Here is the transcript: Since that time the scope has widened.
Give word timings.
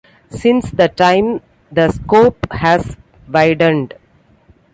Since 0.31 0.71
that 0.71 0.97
time 0.97 1.41
the 1.71 1.91
scope 1.91 2.47
has 2.53 2.97
widened. 3.31 3.93